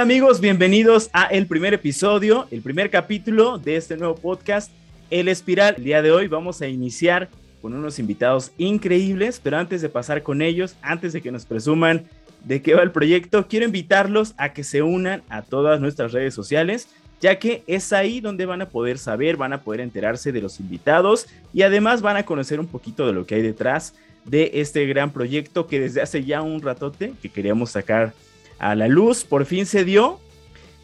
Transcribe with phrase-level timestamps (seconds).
[0.00, 0.40] amigos?
[0.40, 4.70] Bienvenidos a el primer episodio, el primer capítulo de este nuevo podcast,
[5.10, 5.74] El Espiral.
[5.76, 7.28] El día de hoy vamos a iniciar
[7.60, 12.04] con unos invitados increíbles, pero antes de pasar con ellos, antes de que nos presuman
[12.44, 16.32] de qué va el proyecto, quiero invitarlos a que se unan a todas nuestras redes
[16.32, 16.88] sociales,
[17.20, 20.60] ya que es ahí donde van a poder saber, van a poder enterarse de los
[20.60, 24.86] invitados y además van a conocer un poquito de lo que hay detrás de este
[24.86, 28.12] gran proyecto que desde hace ya un ratote que queríamos sacar
[28.58, 30.20] a la luz, por fin se dio.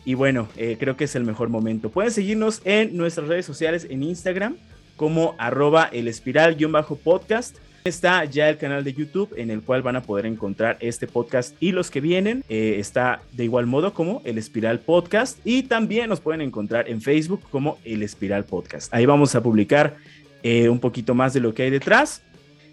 [0.04, 1.90] Y bueno, eh, creo que es el mejor momento.
[1.90, 4.56] Pueden seguirnos en nuestras redes sociales en Instagram
[4.96, 7.56] como arroba el espiral-podcast.
[7.84, 11.54] Está ya el canal de YouTube en el cual van a poder encontrar este podcast
[11.60, 12.42] y los que vienen.
[12.48, 17.02] Eh, está de igual modo como el Espiral Podcast y también nos pueden encontrar en
[17.02, 18.92] Facebook como el Espiral Podcast.
[18.94, 19.96] Ahí vamos a publicar
[20.42, 22.22] eh, un poquito más de lo que hay detrás.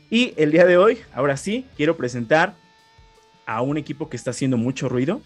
[0.09, 2.55] Y el día de hoy, ahora sí, quiero presentar
[3.45, 5.22] a un equipo que está haciendo mucho ruido,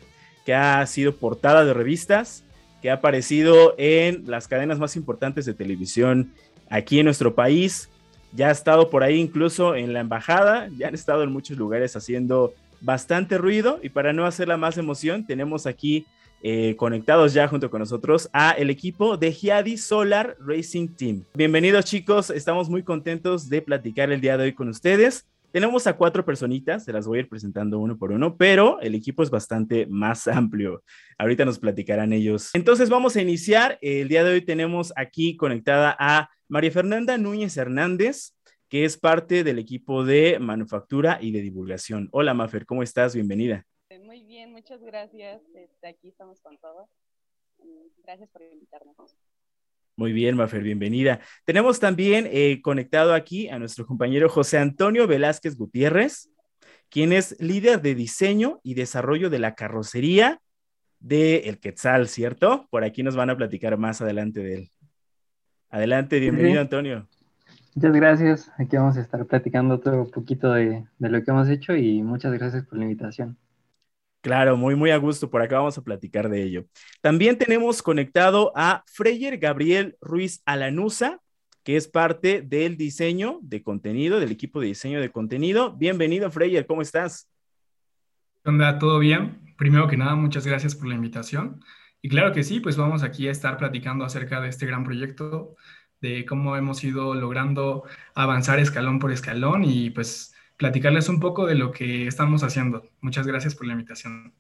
[0.46, 2.44] que ha sido portada de revistas,
[2.82, 6.34] que ha aparecido en las cadenas más importantes de televisión
[6.70, 7.90] aquí en nuestro país.
[8.34, 11.96] Ya ha estado por ahí incluso en la embajada, ya han estado en muchos lugares
[11.96, 16.06] haciendo bastante ruido y para no hacerla más emoción, tenemos aquí
[16.44, 21.24] eh, conectados ya junto con nosotros a el equipo de Giadi Solar Racing Team.
[21.34, 25.26] Bienvenidos chicos, estamos muy contentos de platicar el día de hoy con ustedes.
[25.56, 28.94] Tenemos a cuatro personitas, se las voy a ir presentando uno por uno, pero el
[28.94, 30.84] equipo es bastante más amplio.
[31.18, 32.54] Ahorita nos platicarán ellos.
[32.54, 33.80] Entonces vamos a iniciar.
[33.82, 38.36] El día de hoy tenemos aquí conectada a María Fernanda Núñez Hernández,
[38.68, 42.10] que es parte del equipo de manufactura y de divulgación.
[42.12, 43.16] Hola Mafer, ¿cómo estás?
[43.16, 43.66] Bienvenida.
[44.04, 45.42] Muy bien, muchas gracias.
[45.56, 46.90] Este, aquí estamos con todo.
[48.04, 49.16] Gracias por invitarnos.
[49.98, 51.22] Muy bien, Mafer, bienvenida.
[51.46, 56.30] Tenemos también eh, conectado aquí a nuestro compañero José Antonio Velázquez Gutiérrez,
[56.90, 60.42] quien es líder de diseño y desarrollo de la carrocería
[61.00, 62.68] de El Quetzal, ¿cierto?
[62.72, 64.70] Por aquí nos van a platicar más adelante de él.
[65.70, 67.08] Adelante, bienvenido, Antonio.
[67.74, 68.52] Muchas gracias.
[68.58, 72.34] Aquí vamos a estar platicando otro poquito de, de lo que hemos hecho y muchas
[72.34, 73.38] gracias por la invitación.
[74.26, 75.30] Claro, muy, muy a gusto.
[75.30, 76.66] Por acá vamos a platicar de ello.
[77.00, 81.20] También tenemos conectado a Freyer Gabriel Ruiz Alanusa,
[81.64, 85.76] que es parte del diseño de contenido, del equipo de diseño de contenido.
[85.78, 87.30] Bienvenido, Freyer, ¿cómo estás?
[88.44, 88.52] ¿Qué?
[88.80, 89.54] ¿Todo bien?
[89.60, 91.64] Primero que nada, muchas gracias por la invitación.
[92.02, 95.56] Y claro que sí, pues vamos aquí a estar platicando acerca de este gran proyecto,
[96.02, 97.84] de cómo hemos ido logrando
[98.16, 102.88] avanzar escalón por escalón y pues platicarles un poco de lo que estamos haciendo.
[103.02, 104.34] Muchas gracias por la invitación.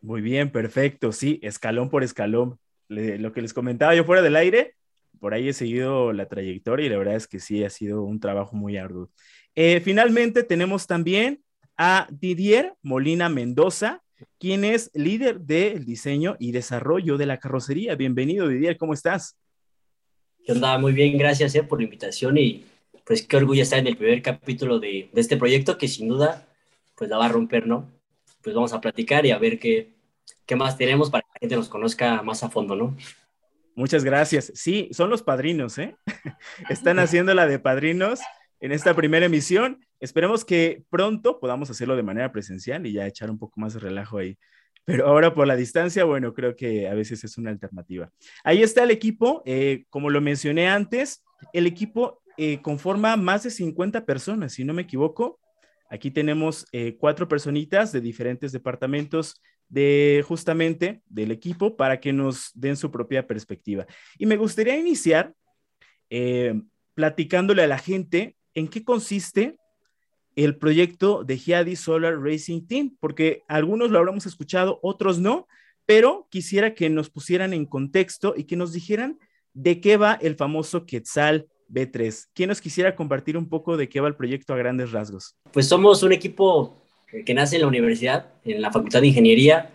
[0.00, 1.12] Muy bien, perfecto.
[1.12, 2.58] Sí, escalón por escalón.
[2.88, 4.74] lo que les comentaba yo fuera del aire,
[5.18, 8.20] por ahí he seguido la trayectoria y la verdad es que sí, ha sido un
[8.20, 9.10] trabajo muy arduo.
[9.54, 11.40] Eh, finalmente tenemos también
[11.76, 14.02] a Didier Molina Mendoza,
[14.38, 17.96] quien es líder del diseño y desarrollo de la carrocería.
[17.96, 19.36] Bienvenido, Didier, ¿cómo estás?
[20.44, 20.78] ¿Qué onda?
[20.78, 22.64] Muy bien, gracias eh, por la invitación y
[23.06, 26.48] pues qué orgullo estar en el primer capítulo de, de, este proyecto que sin duda
[26.96, 27.88] pues la va a romper, ¿no?
[28.42, 29.92] Pues vamos a platicar y a ver qué,
[30.44, 32.96] qué más tenemos para que la gente nos conozca más a fondo, ¿no?
[33.76, 34.50] Muchas gracias.
[34.54, 35.94] Sí, son los padrinos, ¿eh?
[36.68, 38.20] Están haciendo la de padrinos
[38.60, 39.84] en esta primera emisión.
[40.00, 43.80] Esperemos que pronto podamos hacerlo de manera presencial y ya echar un poco más de
[43.80, 44.38] relajo ahí.
[44.84, 48.10] Pero ahora por la distancia, bueno, creo que a veces es una alternativa.
[48.44, 49.42] Ahí está el equipo.
[49.44, 54.74] Eh, como lo mencioné antes, el equipo eh, conforma más de 50 personas, si no
[54.74, 55.40] me equivoco.
[55.88, 62.50] Aquí tenemos eh, cuatro personitas de diferentes departamentos de justamente del equipo para que nos
[62.54, 63.86] den su propia perspectiva.
[64.18, 65.34] Y me gustaría iniciar
[66.10, 66.60] eh,
[66.94, 69.56] platicándole a la gente en qué consiste
[70.34, 75.48] el proyecto de Giadi Solar Racing Team, porque algunos lo habremos escuchado, otros no,
[75.86, 79.18] pero quisiera que nos pusieran en contexto y que nos dijeran
[79.54, 82.26] de qué va el famoso Quetzal B3.
[82.34, 85.34] ¿Quién nos quisiera compartir un poco de qué va el proyecto a grandes rasgos?
[85.52, 86.82] Pues somos un equipo
[87.24, 89.70] que nace en la universidad, en la Facultad de Ingeniería,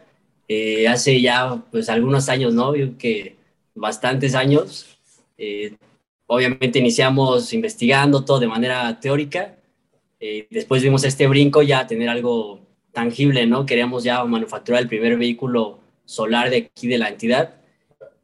[0.47, 2.73] eh, hace ya pues algunos años, ¿no?
[2.97, 3.35] que
[3.73, 4.97] bastantes años.
[5.37, 5.75] Eh,
[6.27, 9.55] obviamente iniciamos investigando todo de manera teórica.
[10.19, 12.59] Eh, después vimos este brinco ya tener algo
[12.91, 13.65] tangible, ¿no?
[13.65, 17.55] Queríamos ya manufacturar el primer vehículo solar de aquí de la entidad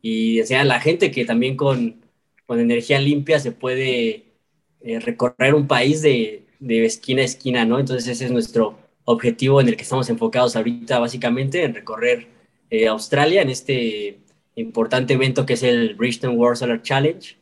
[0.01, 2.01] y enseñar la gente que también con
[2.47, 4.25] con energía limpia se puede
[4.81, 7.79] eh, recorrer un país de, de, esquina a esquina, ¿no?
[7.79, 12.27] Entonces ese es nuestro objetivo en el que estamos enfocados ahorita básicamente, en recorrer
[12.71, 14.17] eh, Australia en este
[14.55, 17.37] importante evento que es el Bridgestone World Solar Challenge.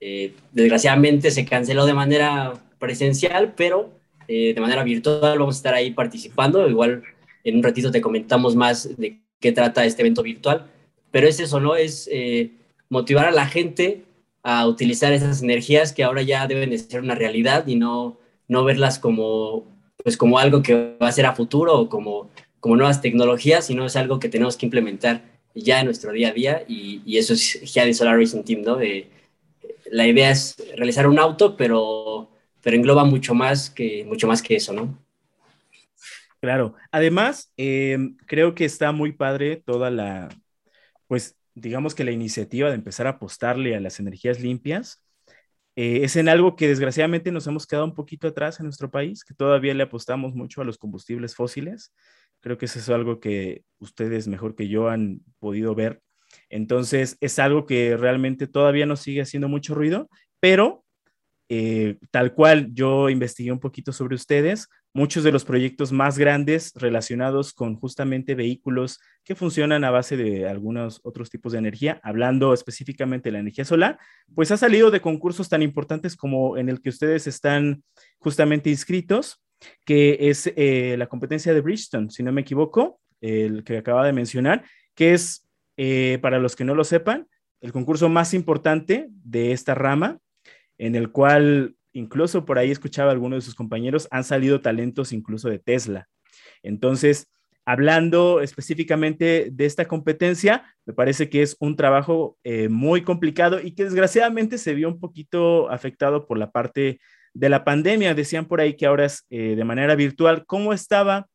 [0.00, 3.96] Eh, desgraciadamente se canceló de manera presencial, pero
[4.26, 6.68] de manera virtual vamos a estar ahí participando.
[6.68, 7.02] Igual
[7.44, 10.66] en un ratito te comentamos más de qué trata este evento virtual.
[11.10, 11.76] Pero es eso, ¿no?
[11.76, 12.52] Es eh,
[12.88, 14.04] motivar a la gente
[14.50, 18.18] a utilizar esas energías que ahora ya deben de ser una realidad y no,
[18.48, 19.66] no verlas como,
[20.02, 23.84] pues como algo que va a ser a futuro o como, como nuevas tecnologías, sino
[23.84, 25.22] es algo que tenemos que implementar
[25.54, 28.78] ya en nuestro día a día y, eso es de Solar Racing Team, ¿no?
[29.90, 32.30] La idea es realizar un auto, pero,
[32.62, 34.96] pero engloba mucho más que, mucho más que eso, ¿no?
[36.40, 36.74] Claro.
[36.90, 40.30] Además, em, creo que está muy padre toda la,
[41.06, 45.04] pues, digamos que la iniciativa de empezar a apostarle a las energías limpias.
[45.76, 49.24] Eh, es en algo que desgraciadamente nos hemos quedado un poquito atrás en nuestro país,
[49.24, 51.92] que todavía le apostamos mucho a los combustibles fósiles.
[52.40, 56.02] Creo que eso es algo que ustedes mejor que yo han podido ver.
[56.50, 60.08] Entonces, es algo que realmente todavía nos sigue haciendo mucho ruido,
[60.40, 60.84] pero
[61.48, 66.72] eh, tal cual yo investigué un poquito sobre ustedes, muchos de los proyectos más grandes
[66.74, 72.52] relacionados con justamente vehículos que funcionan a base de algunos otros tipos de energía, hablando
[72.54, 73.98] específicamente de la energía solar,
[74.34, 77.82] pues ha salido de concursos tan importantes como en el que ustedes están
[78.18, 79.42] justamente inscritos,
[79.84, 84.12] que es eh, la competencia de Bridgestone, si no me equivoco, el que acaba de
[84.12, 84.64] mencionar,
[84.94, 87.26] que es, eh, para los que no lo sepan,
[87.60, 90.18] el concurso más importante de esta rama
[90.78, 95.12] en el cual incluso por ahí escuchaba a algunos de sus compañeros, han salido talentos
[95.12, 96.08] incluso de Tesla.
[96.62, 97.28] Entonces,
[97.64, 103.72] hablando específicamente de esta competencia, me parece que es un trabajo eh, muy complicado y
[103.72, 106.98] que desgraciadamente se vio un poquito afectado por la parte
[107.34, 108.14] de la pandemia.
[108.14, 110.46] Decían por ahí que ahora es eh, de manera virtual.
[110.46, 111.26] ¿Cómo estaban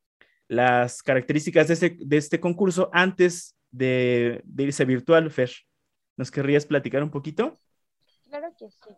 [0.48, 5.52] las características de este, concurso antes de, de irse virtual, Fer?
[6.18, 7.54] ¿Nos querrías platicar un poquito?
[8.34, 8.90] Claro que sí,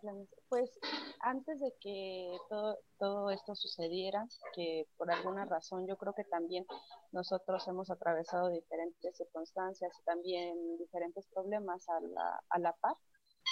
[0.47, 0.79] pues
[1.19, 6.65] antes de que todo, todo esto sucediera, que por alguna razón yo creo que también
[7.11, 12.95] nosotros hemos atravesado diferentes circunstancias y también diferentes problemas a la, a la par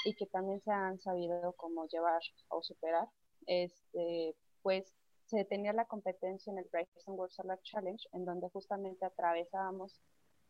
[0.06, 3.10] y que también se han sabido cómo llevar o superar,
[3.46, 4.94] este, pues
[5.26, 10.00] se tenía la competencia en el Bryson World Solar Challenge, en donde justamente atravesábamos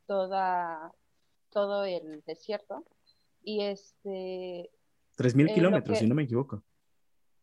[0.06, 0.94] toda,
[1.50, 2.84] todo el desierto
[3.42, 4.70] y este
[5.18, 6.63] 3.000 eh, kilómetros, si no me equivoco.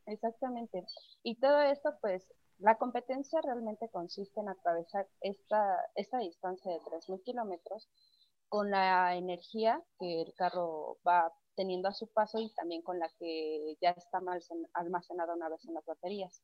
[0.07, 0.85] Exactamente.
[1.23, 2.27] Y todo esto, pues,
[2.59, 7.89] la competencia realmente consiste en atravesar esta, esta distancia de 3.000 kilómetros
[8.49, 13.09] con la energía que el carro va teniendo a su paso y también con la
[13.19, 14.21] que ya está
[14.75, 16.43] almacenada una vez en las baterías.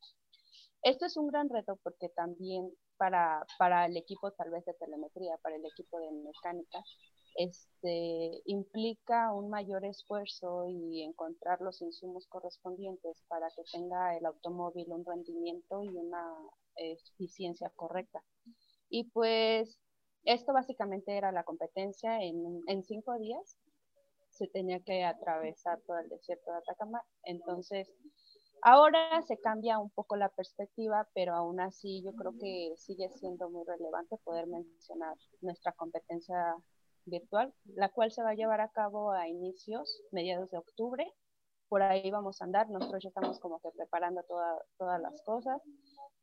[0.82, 5.36] Esto es un gran reto porque también para, para el equipo tal vez de telemetría,
[5.38, 6.84] para el equipo de mecánica,
[7.36, 14.92] este, implica un mayor esfuerzo y encontrar los insumos correspondientes para que tenga el automóvil
[14.92, 16.34] un rendimiento y una
[16.76, 18.22] eficiencia correcta.
[18.88, 19.78] Y pues
[20.24, 23.56] esto básicamente era la competencia en, en cinco días.
[24.30, 27.02] Se tenía que atravesar todo el desierto de Atacama.
[27.22, 27.90] Entonces,
[28.62, 33.48] ahora se cambia un poco la perspectiva, pero aún así yo creo que sigue siendo
[33.50, 36.56] muy relevante poder mencionar nuestra competencia
[37.06, 41.12] virtual, la cual se va a llevar a cabo a inicios, mediados de octubre.
[41.68, 44.22] Por ahí vamos a andar, nosotros ya estamos como que preparando
[44.78, 45.60] todas las cosas.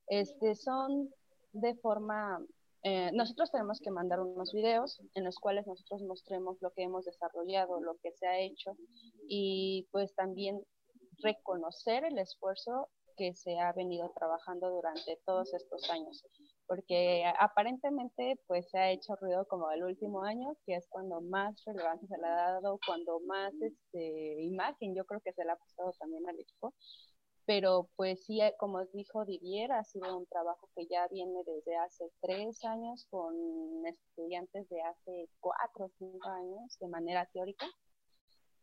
[0.08, 1.10] Este, son
[1.54, 2.44] de forma,
[2.84, 7.06] eh, nosotros tenemos que mandar unos videos en los cuales nosotros mostremos lo que hemos
[7.06, 8.75] desarrollado, lo que se ha hecho
[9.28, 10.62] y pues también
[11.20, 16.24] reconocer el esfuerzo que se ha venido trabajando durante todos estos años
[16.74, 21.63] porque aparentemente pues se ha hecho ruido como el último año, que es cuando más
[21.65, 25.53] relevancia se le ha dado, cuando más este, imagen yo creo que se le ha
[25.53, 26.74] apostado también al equipo,
[27.46, 31.75] pero pues sí, eh, como dijo Didier, ha sido un trabajo que ya viene desde
[31.75, 33.36] hace tres años con
[33.86, 37.68] estudiantes de hace cuatro o cinco años de manera teórica,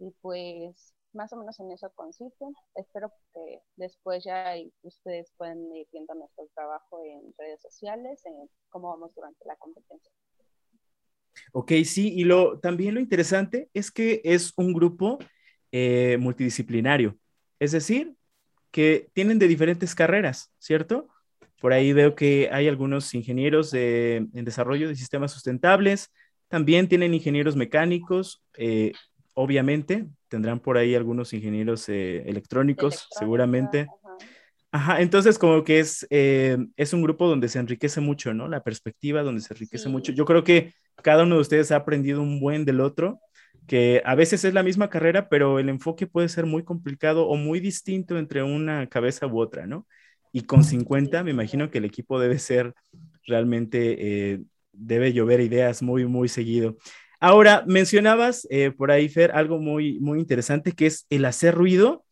[0.01, 2.45] y pues más o menos en eso consiste.
[2.75, 8.35] Espero que después ya ustedes pueden ir viendo nuestro trabajo en redes sociales, en
[8.69, 10.13] cómo vamos durante la competencia.
[11.53, 15.19] Ok, sí, y lo, también lo interesante es que es un grupo
[15.73, 17.17] eh, multidisciplinario,
[17.59, 18.15] es decir,
[18.71, 21.09] que tienen de diferentes carreras, ¿cierto?
[21.61, 26.11] Por ahí veo que hay algunos ingenieros en desarrollo de sistemas sustentables,
[26.49, 28.93] también tienen ingenieros mecánicos, eh,
[29.35, 33.87] obviamente, tendrán por ahí algunos ingenieros eh, electrónicos, seguramente.
[34.73, 35.01] Ajá.
[35.01, 38.47] entonces como que es, eh, es un grupo donde se enriquece mucho, ¿no?
[38.47, 40.13] La perspectiva donde se enriquece mucho.
[40.13, 40.73] Yo creo que
[41.03, 43.21] cada uno de ustedes ha aprendido un buen del otro,
[43.67, 47.37] que a veces es la misma carrera, pero el enfoque puede ser muy complicado o
[47.37, 49.87] muy distinto entre una cabeza u otra, ¿no?
[50.33, 52.73] Y con 50 me imagino que el equipo debe ser
[53.27, 53.97] realmente
[54.33, 54.41] eh,
[54.73, 56.77] debe llover ideas muy, muy seguido.
[57.23, 62.03] Ahora, mencionabas eh, por ahí, Fer, algo muy, muy interesante que es el hacer ruido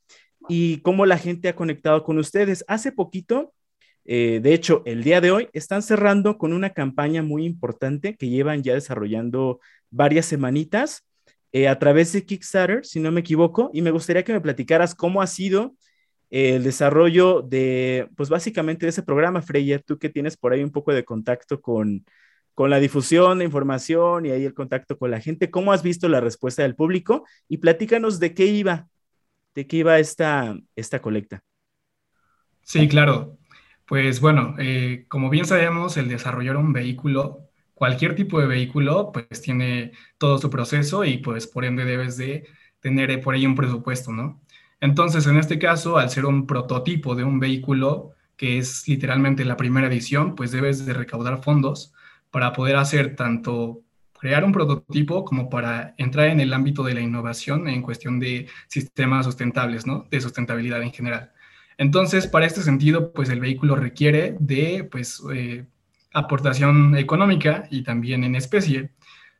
[0.50, 2.62] y cómo la gente ha conectado con ustedes.
[2.68, 3.54] Hace poquito,
[4.04, 8.28] eh, de hecho, el día de hoy, están cerrando con una campaña muy importante que
[8.28, 11.06] llevan ya desarrollando varias semanitas
[11.52, 14.94] eh, a través de Kickstarter, si no me equivoco, y me gustaría que me platicaras
[14.94, 15.74] cómo ha sido
[16.28, 20.70] el desarrollo de, pues básicamente de ese programa, Freya, tú que tienes por ahí un
[20.70, 22.04] poco de contacto con,
[22.58, 26.08] con la difusión de información y ahí el contacto con la gente, ¿cómo has visto
[26.08, 27.24] la respuesta del público?
[27.48, 28.88] Y platícanos de qué iba,
[29.54, 31.40] de qué iba esta, esta colecta.
[32.62, 33.38] Sí, claro.
[33.86, 39.40] Pues bueno, eh, como bien sabemos, el desarrollar un vehículo, cualquier tipo de vehículo, pues
[39.40, 42.48] tiene todo su proceso y pues por ende debes de
[42.80, 44.42] tener por ahí un presupuesto, ¿no?
[44.80, 49.56] Entonces, en este caso, al ser un prototipo de un vehículo, que es literalmente la
[49.56, 51.94] primera edición, pues debes de recaudar fondos
[52.30, 53.82] para poder hacer tanto
[54.18, 58.48] crear un prototipo como para entrar en el ámbito de la innovación en cuestión de
[58.66, 60.06] sistemas sustentables, ¿no?
[60.10, 61.32] De sustentabilidad en general.
[61.78, 65.64] Entonces, para este sentido, pues el vehículo requiere de, pues, eh,
[66.12, 68.90] aportación económica y también en especie.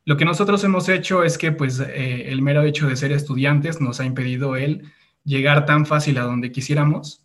[0.05, 3.81] Lo que nosotros hemos hecho es que, pues, eh, el mero hecho de ser estudiantes
[3.81, 4.85] nos ha impedido el
[5.25, 7.25] llegar tan fácil a donde quisiéramos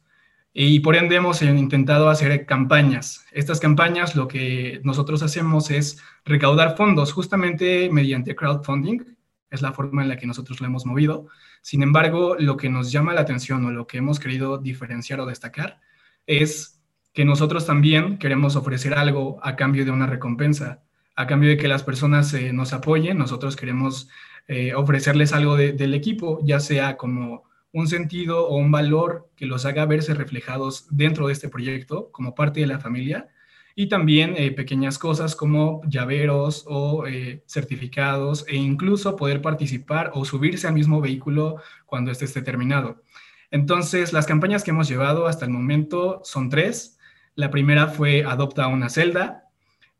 [0.53, 3.25] y por ende hemos intentado hacer campañas.
[3.31, 9.15] Estas campañas lo que nosotros hacemos es recaudar fondos justamente mediante crowdfunding,
[9.50, 11.27] es la forma en la que nosotros lo hemos movido.
[11.62, 15.25] Sin embargo, lo que nos llama la atención o lo que hemos querido diferenciar o
[15.25, 15.79] destacar
[16.27, 16.81] es
[17.13, 20.83] que nosotros también queremos ofrecer algo a cambio de una recompensa,
[21.15, 24.10] a cambio de que las personas eh, nos apoyen, nosotros queremos
[24.48, 27.43] eh, ofrecerles algo del equipo, ya sea como
[27.74, 32.36] un sentido o un valor que los haga verse reflejados dentro de este proyecto como
[32.36, 33.30] parte de la familia
[33.75, 40.24] y también eh, pequeñas cosas como llaveros o eh, certificados e incluso poder participar o
[40.24, 43.01] subirse al mismo vehículo cuando este esté terminado.
[43.50, 47.00] Entonces, las campañas que hemos llevado hasta el momento son tres.
[47.36, 49.46] La primera fue Adopta una celda.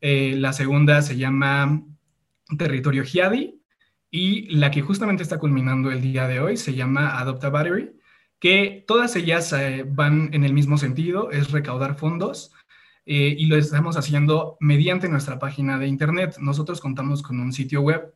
[0.02, 1.84] Eh, la segunda se llama
[2.58, 3.63] Territorio Giadi
[4.16, 8.00] y la que justamente está culminando el día de hoy se llama Adopta Battery,
[8.40, 12.52] que todas ellas eh, van en el mismo sentido, es recaudar fondos
[13.08, 16.36] eh, y lo estamos haciendo mediante nuestra página de internet.
[16.40, 18.14] Nosotros contamos con un sitio web,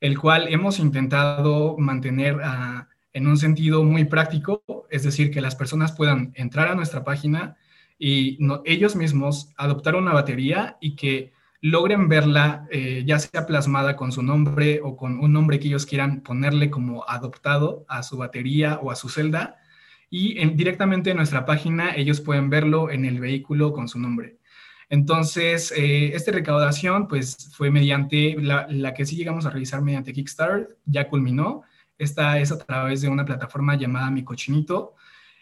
[0.00, 5.56] el cual hemos intentado mantener ah, en un sentido muy práctico, es decir, que las
[5.56, 7.58] personas puedan entrar a nuestra página
[7.98, 11.34] y ellos mismos adoptar una batería y que
[11.64, 15.86] logren verla eh, ya sea plasmada con su nombre o con un nombre que ellos
[15.86, 19.56] quieran ponerle como adoptado a su batería o a su celda.
[20.10, 24.36] Y directamente en nuestra página ellos pueden verlo en el vehículo con su nombre.
[24.90, 30.12] Entonces, eh, esta recaudación pues fue mediante la, la, que sí llegamos a realizar mediante
[30.12, 31.62] Kickstarter, ya culminó.
[31.96, 34.96] Esta es a través de una plataforma llamada Mi Cochinito.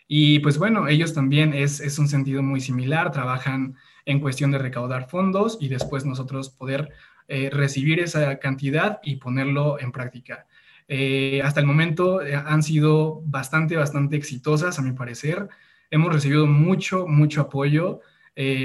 [0.07, 4.59] Y pues bueno, ellos también es, es un sentido muy similar, trabajan en cuestión de
[4.59, 6.91] recaudar fondos y después nosotros poder
[7.29, 10.47] eh, recibir esa cantidad y ponerlo en práctica.
[10.89, 15.49] Eh, hasta el momento eh, han sido bastante, bastante exitosas, a mi parecer.
[15.91, 18.01] Hemos recibido mucho, mucho apoyo,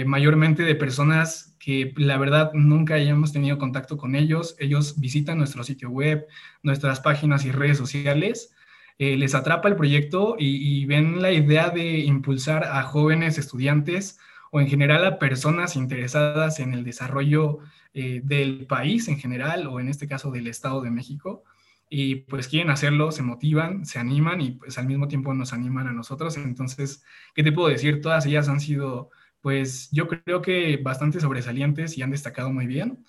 [0.05, 4.55] mayormente de personas que la verdad nunca hayamos tenido contacto con ellos.
[4.59, 6.25] Ellos visitan nuestro sitio web,
[6.63, 8.53] nuestras páginas y redes sociales.
[8.97, 14.19] les atrapa el proyecto y, y, ven la idea de impulsar a jóvenes estudiantes
[14.51, 17.59] o en general a personas interesadas en el desarrollo
[17.93, 21.43] eh, del país en general o en este caso del Estado de México
[21.89, 25.87] y pues quieren hacerlo, se motivan, se animan y pues al mismo tiempo nos animan
[25.87, 26.35] a nosotros.
[26.37, 28.01] Entonces, ¿qué te puedo decir?
[28.01, 29.09] Todas ellas han sido
[29.41, 33.05] pues yo creo que bastante sobresalientes y han destacado muy bien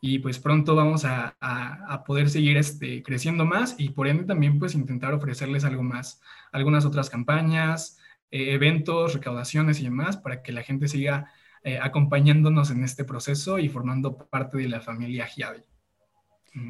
[0.00, 4.58] y pues pronto vamos a, a, poder seguir este, creciendo más y por ende también
[4.58, 6.20] pues intentar ofrecerles algo más,
[6.50, 7.98] algunas otras campañas,
[8.32, 11.30] eh, eventos, recaudaciones y demás, para que la gente siga
[11.64, 15.60] eh, acompañándonos en este proceso y formando parte de la familia Giavi.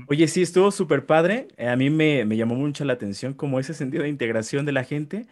[0.09, 1.49] Oye, sí, estuvo súper padre.
[1.57, 4.73] Eh, a mí me, me, llamó mucho la atención como ese sentido de integración de
[4.73, 5.27] la gente,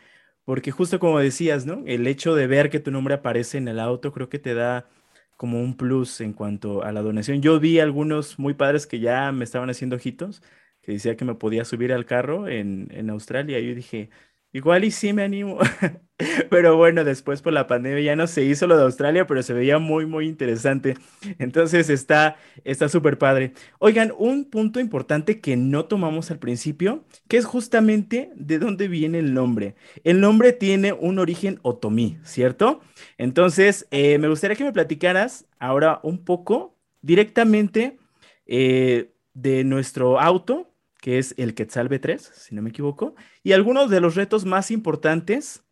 [0.45, 1.83] porque justo como decías, ¿no?
[1.87, 4.89] El hecho de ver que tu nombre aparece en el auto creo que te da
[5.37, 7.43] como un plus en cuanto a la donación.
[7.43, 10.43] Yo vi algunos muy padres que ya me estaban haciendo ojitos,
[10.83, 13.59] que decía que me podía subir al carro en, en Australia.
[13.59, 14.11] Y yo dije,
[14.53, 15.59] Igual y sí me animo.
[16.51, 19.55] Pero bueno, después por la pandemia ya no se hizo lo de Australia, pero se
[19.55, 20.97] veía muy, muy interesante.
[21.39, 23.55] Entonces está está súper padre.
[23.79, 29.19] Oigan, un punto importante que no tomamos al principio, que es justamente de dónde viene
[29.19, 29.77] el nombre.
[30.05, 32.81] El nombre tiene un origen otomí, ¿cierto?
[33.17, 37.99] Entonces, eh, me gustaría que me platicaras ahora un poco directamente
[38.47, 40.70] eh, de nuestro auto,
[41.01, 44.71] que es el Quetzal B3, si no me equivoco, y algunos de los retos más
[44.71, 45.65] importantes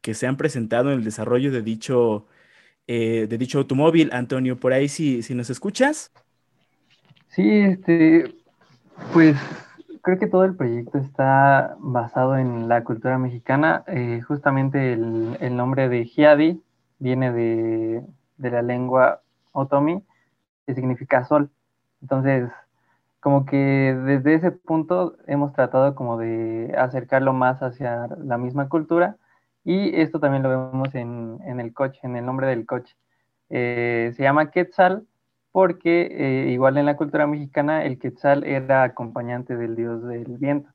[0.00, 2.26] que se han presentado en el desarrollo de dicho,
[2.86, 4.10] eh, de dicho automóvil.
[4.12, 6.12] Antonio, por ahí si, si nos escuchas.
[7.28, 8.34] Sí, este,
[9.12, 9.36] pues
[10.02, 13.82] creo que todo el proyecto está basado en la cultura mexicana.
[13.86, 16.62] Eh, justamente el, nombre de Hiadi
[16.98, 18.02] viene de,
[18.36, 20.04] de la lengua otomi,
[20.66, 21.50] que significa sol.
[22.02, 22.50] Entonces,
[23.24, 29.16] como que desde ese punto hemos tratado como de acercarlo más hacia la misma cultura
[29.64, 32.94] y esto también lo vemos en, el coche, en el nombre del coche.
[33.48, 35.06] Eh, se llama Quetzal
[35.52, 40.68] porque eh, igual en la cultura mexicana el Quetzal era acompañante del dios del viento.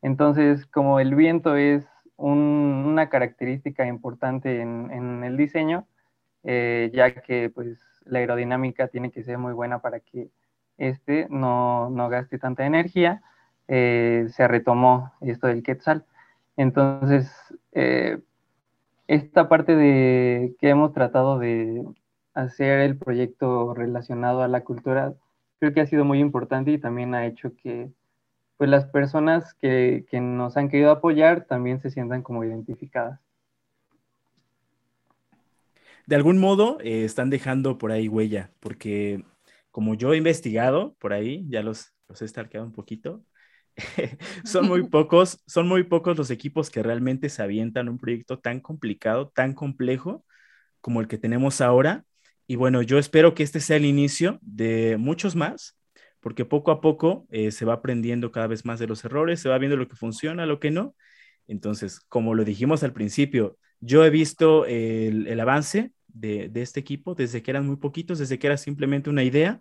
[0.00, 1.84] Entonces, como el viento es
[2.16, 5.88] una característica importante en, el diseño,
[6.44, 10.30] eh, ya que pues la aerodinámica tiene que ser muy buena para que
[10.78, 13.22] este no, no gaste tanta energía,
[13.68, 16.04] eh, se retomó esto del Quetzal.
[16.56, 17.30] Entonces,
[17.72, 18.18] eh,
[19.06, 21.84] esta parte de que hemos tratado de
[22.34, 25.14] hacer el proyecto relacionado a la cultura,
[25.58, 27.90] creo que ha sido muy importante y también ha hecho que
[28.56, 33.20] pues, las personas que, que nos han querido apoyar también se sientan como identificadas.
[36.08, 39.22] De algún modo eh, están dejando por ahí huella, porque
[39.78, 43.24] como yo he investigado por ahí, ya los, los he stalkeado un poquito,
[44.44, 48.58] son muy pocos, son muy pocos los equipos que realmente se avientan un proyecto tan
[48.58, 50.24] complicado, tan complejo
[50.80, 52.04] como el que tenemos ahora.
[52.48, 55.78] Y bueno, yo espero que este sea el inicio de muchos más,
[56.18, 59.48] porque poco a poco eh, se va aprendiendo cada vez más de los errores, se
[59.48, 60.96] va viendo lo que funciona, lo que no.
[61.46, 66.80] Entonces, como lo dijimos al principio, yo he visto el, el avance de, de, este
[66.80, 69.60] equipo desde que eran muy poquitos, desde que era simplemente una idea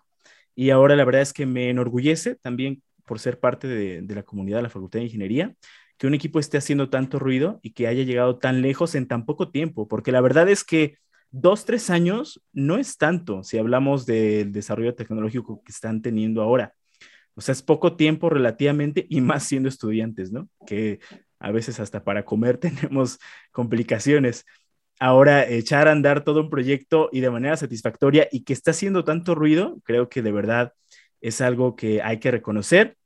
[0.58, 4.58] y ahora la verdad es que me enorgullece también por ser parte de, la comunidad
[4.58, 5.56] de la Facultad de Ingeniería,
[6.00, 9.28] que un equipo esté haciendo tanto ruido y que haya llegado tan lejos en tan
[9.28, 10.98] poco tiempo, porque la verdad es que
[11.30, 16.74] dos, tres años no es tanto si hablamos del desarrollo tecnológico que están teniendo ahora.
[17.36, 20.50] O sea, es poco tiempo relativamente y más siendo estudiantes, ¿no?
[20.66, 21.00] Que
[21.38, 23.20] a veces hasta para comer tenemos
[23.52, 24.44] complicaciones
[25.00, 29.04] ahora echar a andar todo un proyecto y de manera satisfactoria y que está haciendo
[29.04, 30.74] tanto ruido, creo que de verdad
[31.22, 32.98] es algo que hay que reconocer.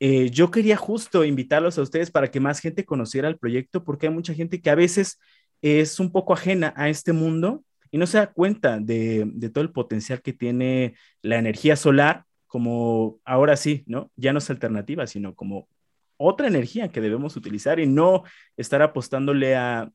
[0.00, 4.06] Eh, yo quería justo invitarlos a ustedes para que más gente conociera el proyecto, porque
[4.06, 5.18] hay mucha gente que a veces
[5.62, 9.62] es un poco ajena a este mundo y no se da cuenta de, de todo
[9.62, 14.10] el potencial que tiene la energía solar, como ahora sí, ¿no?
[14.16, 15.68] Ya no es alternativa, sino como
[16.16, 18.24] otra energía que debemos utilizar y no
[18.56, 19.90] estar apostándole a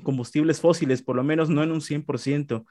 [0.00, 2.64] combustibles fósiles, por lo menos no en un 100%,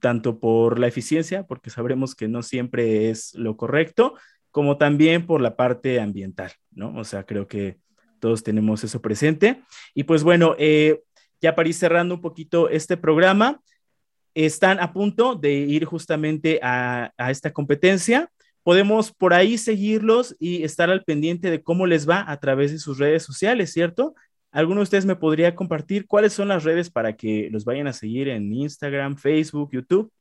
[0.00, 4.14] tanto por la eficiencia, porque sabremos que no siempre es lo correcto,
[4.50, 6.94] como también por la parte ambiental, ¿no?
[6.96, 7.78] O sea, creo que
[8.20, 9.62] todos tenemos eso presente.
[9.94, 11.02] Y pues bueno, eh,
[11.40, 13.60] ya para ir cerrando un poquito este programa,
[14.34, 18.30] están a punto de ir justamente a, a esta competencia
[18.64, 22.78] podemos por ahí seguirlos y estar al pendiente de cómo les va a través de
[22.78, 24.14] sus redes sociales, ¿cierto?
[24.54, 27.92] ¿Alguno de ustedes me podría compartir cuáles son las redes para que los vayan a
[27.92, 30.12] seguir en Instagram, Facebook, YouTube?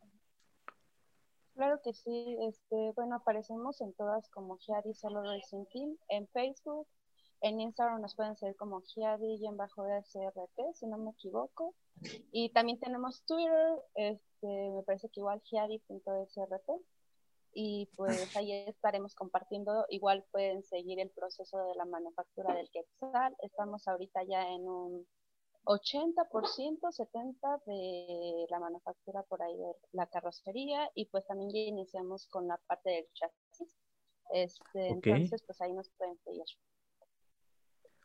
[1.54, 6.88] Claro que sí, este, bueno, aparecemos en todas como Giadi Solo Racing Team, en Facebook,
[7.42, 11.76] en Instagram nos pueden seguir como Giadi y en bajo SRT, si no me equivoco.
[12.32, 16.72] Y también tenemos Twitter, este, me parece que igual Giadi.srt
[17.54, 19.86] y pues ahí estaremos compartiendo.
[19.90, 23.36] Igual pueden seguir el proceso de la manufactura del Quetzal.
[23.40, 25.08] Estamos ahorita ya en un
[25.66, 26.16] 80%,
[26.92, 32.48] 70% de la manufactura por ahí de la carrocería y pues también ya iniciamos con
[32.48, 33.76] la parte del chasis.
[34.32, 36.44] Este, Entonces, pues ahí nos pueden seguir.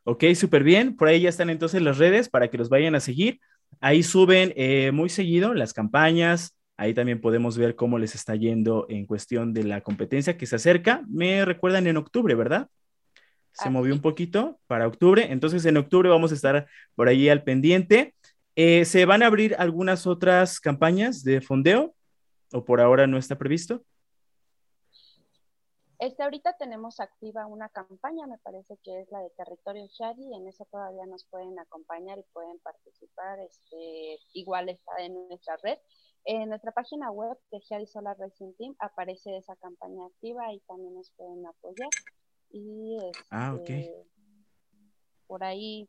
[0.04, 0.96] Ok, súper bien.
[0.96, 3.40] Por ahí ya están entonces las redes para que los vayan a seguir.
[3.80, 8.86] Ahí suben eh, muy seguido las campañas, Ahí también podemos ver cómo les está yendo
[8.88, 11.02] en cuestión de la competencia que se acerca.
[11.08, 12.68] Me recuerdan en octubre, ¿verdad?
[13.52, 15.26] Se movió un poquito para octubre.
[15.32, 18.14] Entonces en octubre vamos a estar por ahí al pendiente.
[18.54, 21.96] Eh, ¿Se van a abrir algunas otras campañas de fondeo
[22.52, 23.82] o por ahora no está previsto?
[25.98, 30.46] Este, ahorita tenemos activa una campaña, me parece que es la de Territorio Shadi, en
[30.46, 33.40] eso todavía nos pueden acompañar y pueden participar.
[33.40, 35.78] Este, igual está en nuestra red.
[36.30, 40.92] En nuestra página web de Giadi Solar Racing Team aparece esa campaña activa y también
[40.92, 41.88] nos pueden apoyar.
[42.50, 42.98] Y
[43.30, 43.94] ah, este,
[45.26, 45.88] por ahí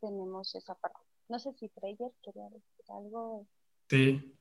[0.00, 0.98] tenemos esa parte.
[1.28, 3.46] No sé si Treyer quería decir algo.
[3.90, 4.34] Sí.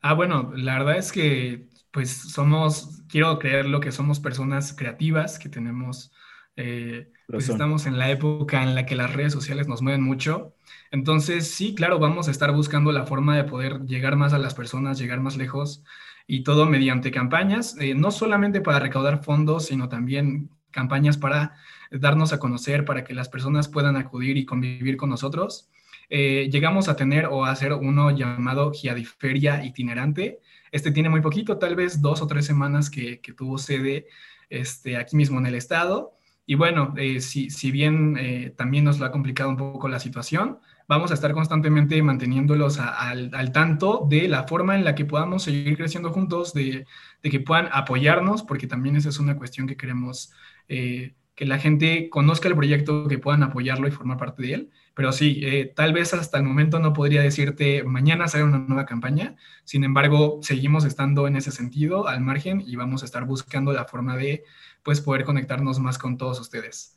[0.00, 5.38] Ah, bueno, la verdad es que pues somos, quiero creer lo que somos personas creativas,
[5.38, 6.10] que tenemos,
[6.56, 10.54] eh, pues estamos en la época en la que las redes sociales nos mueven mucho.
[10.90, 14.54] Entonces, sí, claro, vamos a estar buscando la forma de poder llegar más a las
[14.54, 15.82] personas, llegar más lejos
[16.26, 21.56] y todo mediante campañas, eh, no solamente para recaudar fondos, sino también campañas para
[21.90, 25.70] darnos a conocer, para que las personas puedan acudir y convivir con nosotros.
[26.08, 30.40] Eh, llegamos a tener o a hacer uno llamado Giadiferia itinerante,
[30.72, 34.06] este tiene muy poquito, tal vez dos o tres semanas que, tuvo sede
[34.48, 36.16] este, aquí mismo en el estado.
[36.44, 40.00] Y bueno, eh, si, si, bien eh, también nos lo ha complicado un poco la
[40.00, 45.44] situación, vamos a estar constantemente manteniéndolos al, tanto de la forma en la que podamos
[45.44, 46.86] seguir creciendo juntos, de,
[47.22, 50.32] que puedan apoyarnos, porque también esa es una cuestión que queremos
[50.68, 54.70] eh, que la gente conozca el proyecto, que puedan apoyarlo y formar parte de él.
[54.94, 58.84] Pero sí, eh, tal vez hasta el momento no podría decirte mañana sale una nueva
[58.84, 59.36] campaña.
[59.64, 63.86] Sin embargo, seguimos estando en ese sentido al margen y vamos a estar buscando la
[63.86, 64.44] forma de
[64.82, 66.96] pues poder conectarnos más con todos ustedes.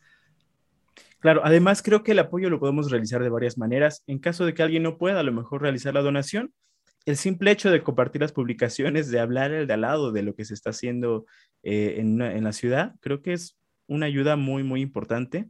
[1.20, 4.04] Claro, además creo que el apoyo lo podemos realizar de varias maneras.
[4.08, 6.54] En caso de que alguien no pueda a lo mejor realizar la donación,
[7.06, 10.36] el simple hecho de compartir las publicaciones, de hablar el de al lado de lo
[10.36, 11.26] que se está haciendo
[11.64, 15.48] eh, en la ciudad, creo que es una ayuda muy, muy importante.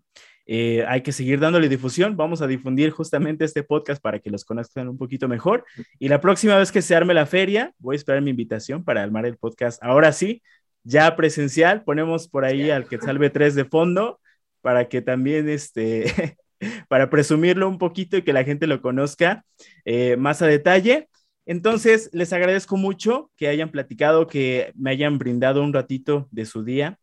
[0.47, 2.15] Eh, hay que seguir dándole difusión.
[2.15, 5.65] Vamos a difundir justamente este podcast para que los conozcan un poquito mejor.
[5.99, 9.01] Y la próxima vez que se arme la feria, voy a esperar mi invitación para
[9.01, 9.81] armar el podcast.
[9.83, 10.41] Ahora sí,
[10.83, 11.83] ya presencial.
[11.83, 14.19] Ponemos por ahí al que salve 3 de fondo
[14.61, 16.37] para que también este,
[16.87, 19.45] para presumirlo un poquito y que la gente lo conozca
[19.83, 21.09] eh, más a detalle.
[21.47, 26.63] Entonces, les agradezco mucho que hayan platicado, que me hayan brindado un ratito de su
[26.63, 26.97] día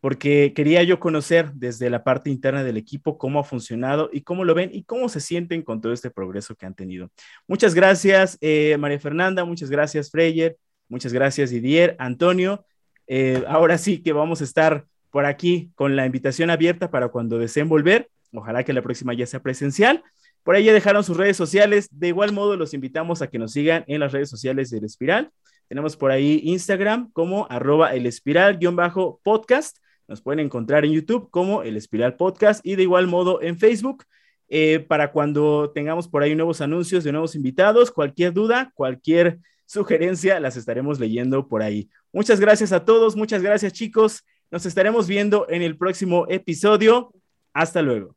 [0.00, 4.44] porque quería yo conocer desde la parte interna del equipo cómo ha funcionado y cómo
[4.44, 7.10] lo ven y cómo se sienten con todo este progreso que han tenido.
[7.46, 10.56] Muchas gracias, eh, María Fernanda, muchas gracias, Freyer,
[10.88, 12.64] muchas gracias, Didier, Antonio.
[13.06, 17.38] Eh, ahora sí que vamos a estar por aquí con la invitación abierta para cuando
[17.38, 18.08] deseen volver.
[18.32, 20.04] Ojalá que la próxima ya sea presencial.
[20.42, 21.88] Por ahí ya dejaron sus redes sociales.
[21.90, 25.30] De igual modo, los invitamos a que nos sigan en las redes sociales del Espiral.
[25.68, 29.78] Tenemos por ahí Instagram como arroba el espiral-podcast
[30.08, 34.04] nos pueden encontrar en YouTube como El Espiral Podcast y de igual modo en Facebook.
[34.50, 40.40] Eh, para cuando tengamos por ahí nuevos anuncios de nuevos invitados, cualquier duda, cualquier sugerencia,
[40.40, 41.90] las estaremos leyendo por ahí.
[42.12, 44.24] Muchas gracias a todos, muchas gracias chicos.
[44.50, 47.12] Nos estaremos viendo en el próximo episodio.
[47.52, 48.16] Hasta luego.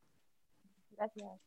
[0.95, 1.41] Gracias.